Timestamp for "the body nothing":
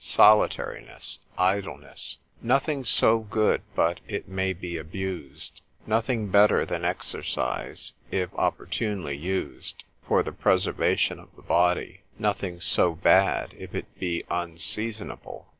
11.35-12.59